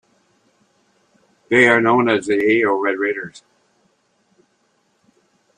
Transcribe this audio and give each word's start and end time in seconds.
They 1.51 1.67
are 1.67 1.79
known 1.79 2.09
as 2.09 2.25
the 2.25 2.33
Ajo 2.33 2.73
Red 2.73 2.97
Raiders. 2.97 3.43